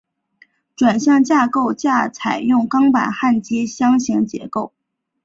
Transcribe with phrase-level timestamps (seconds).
[0.75, 4.73] 转向架构架采用钢板焊接箱型结构。